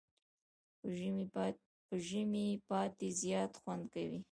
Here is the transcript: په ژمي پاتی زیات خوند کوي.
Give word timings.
په 1.87 1.95
ژمي 2.07 2.49
پاتی 2.67 3.09
زیات 3.21 3.51
خوند 3.61 3.83
کوي. 3.93 4.19